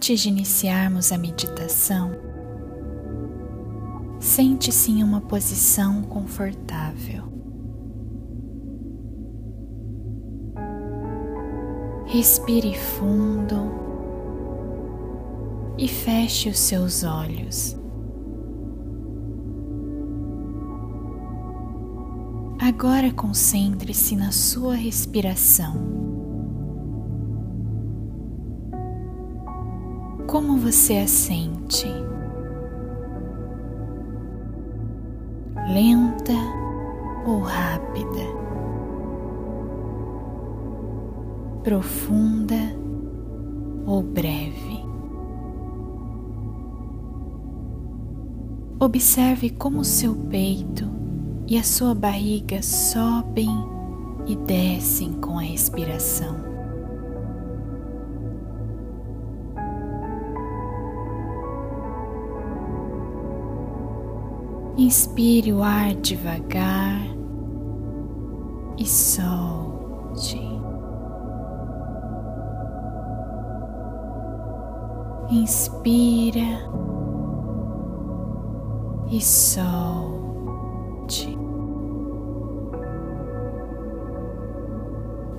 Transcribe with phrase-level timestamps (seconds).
[0.00, 2.12] Antes de iniciarmos a meditação,
[4.18, 7.24] sente-se em uma posição confortável.
[12.06, 13.74] Respire fundo
[15.76, 17.76] e feche os seus olhos.
[22.58, 26.09] Agora concentre-se na sua respiração.
[30.30, 31.88] Como você a sente?
[35.74, 36.32] Lenta
[37.26, 38.22] ou rápida?
[41.64, 42.54] Profunda
[43.84, 44.84] ou breve?
[48.78, 50.88] Observe como seu peito
[51.48, 53.50] e a sua barriga sobem
[54.28, 56.49] e descem com a respiração.
[64.76, 67.00] Inspire o ar devagar
[68.78, 70.40] e solte.
[75.30, 76.70] Inspira
[79.10, 80.10] e solte.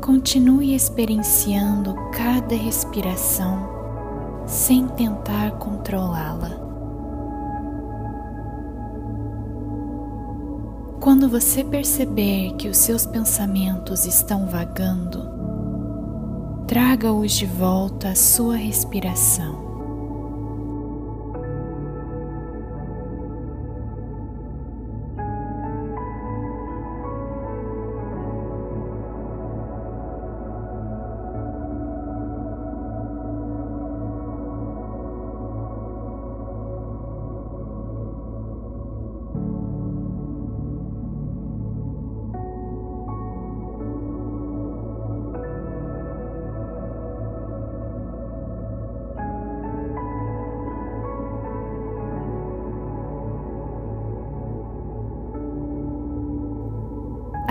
[0.02, 3.70] Continue experienciando cada respiração
[4.46, 6.71] sem tentar controlá-la.
[11.02, 15.28] Quando você perceber que os seus pensamentos estão vagando,
[16.68, 19.71] traga-os de volta à sua respiração.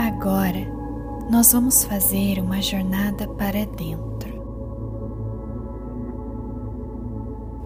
[0.00, 0.66] Agora
[1.30, 4.32] nós vamos fazer uma jornada para dentro.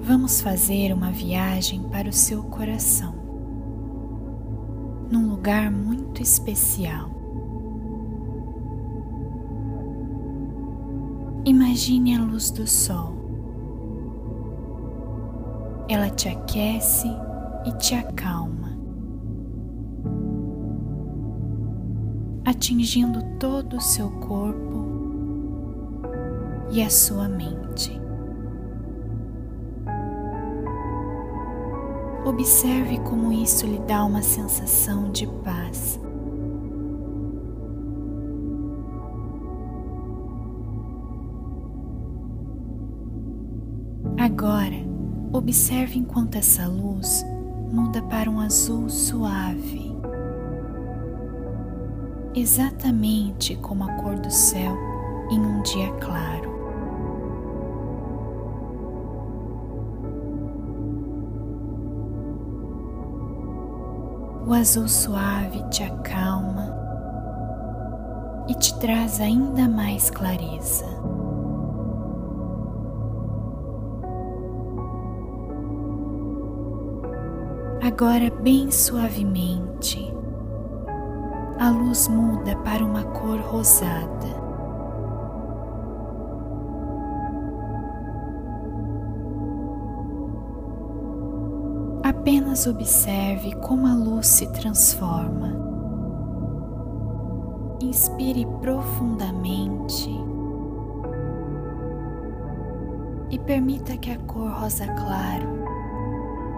[0.01, 3.15] Vamos fazer uma viagem para o seu coração,
[5.13, 7.09] num lugar muito especial.
[11.45, 13.15] Imagine a luz do sol.
[15.89, 17.09] Ela te aquece
[17.65, 18.74] e te acalma.
[22.45, 24.85] Atingindo todo o seu corpo
[26.71, 28.01] e a sua mente.
[32.25, 36.01] Observe como isso lhe dá uma sensação de paz.
[44.19, 44.77] Agora,
[45.33, 47.25] observe enquanto essa luz
[47.71, 49.84] muda para um azul suave
[52.35, 54.77] exatamente como a cor do céu
[55.31, 56.53] em um dia claro.
[64.47, 66.75] O azul suave te acalma
[68.47, 70.85] e te traz ainda mais clareza.
[77.83, 80.13] Agora, bem suavemente,
[81.59, 84.45] a luz muda para uma cor rosada.
[92.03, 95.55] Apenas observe como a luz se transforma.
[97.81, 100.11] Inspire profundamente
[103.31, 105.65] e permita que a cor rosa claro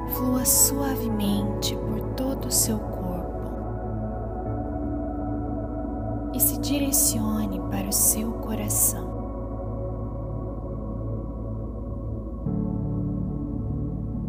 [0.08, 2.95] flua suavemente por todo o seu corpo.
[6.86, 9.16] Direcione para o seu coração.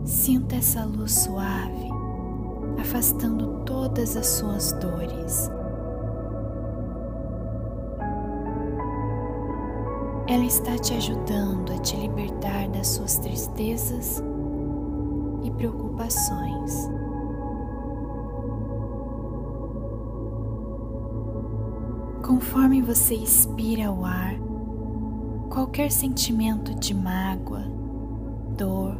[0.03, 1.87] Sinta essa luz suave
[2.79, 5.51] afastando todas as suas dores.
[10.27, 14.21] Ela está te ajudando a te libertar das suas tristezas
[15.43, 16.89] e preocupações.
[22.27, 24.35] Conforme você expira o ar,
[25.49, 27.61] qualquer sentimento de mágoa,
[28.57, 28.97] dor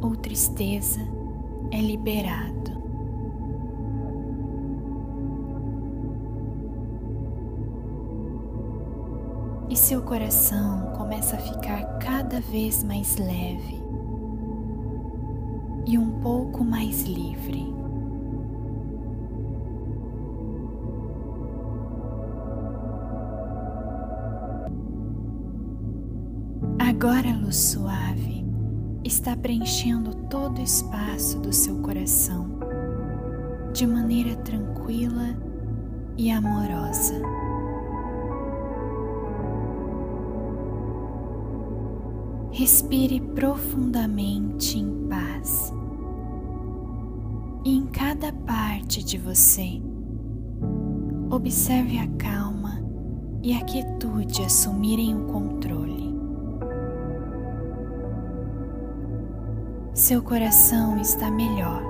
[0.00, 1.02] ou tristeza
[1.70, 2.72] é liberado.
[9.68, 13.82] E seu coração começa a ficar cada vez mais leve
[15.86, 17.85] e um pouco mais livre.
[26.88, 28.44] Agora a luz suave
[29.02, 32.60] está preenchendo todo o espaço do seu coração
[33.72, 35.36] de maneira tranquila
[36.16, 37.20] e amorosa.
[42.52, 45.74] Respire profundamente em paz.
[47.64, 49.82] E em cada parte de você,
[51.30, 52.80] observe a calma
[53.42, 56.05] e a quietude assumirem o controle.
[59.96, 61.82] Seu coração está melhor.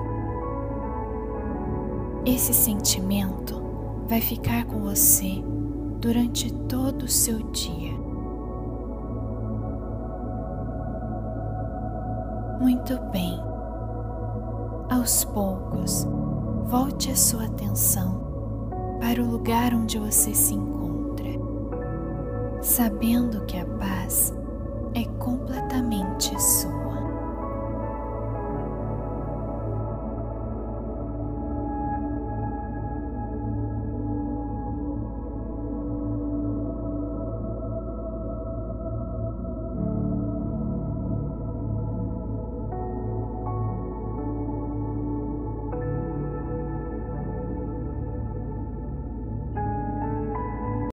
[2.25, 3.61] Esse sentimento
[4.07, 5.43] vai ficar com você
[5.99, 7.91] durante todo o seu dia.
[12.61, 13.37] Muito bem.
[14.89, 16.07] Aos poucos,
[16.63, 18.21] volte a sua atenção
[19.01, 21.27] para o lugar onde você se encontra,
[22.61, 24.33] sabendo que a paz
[24.93, 26.56] é completamente sua.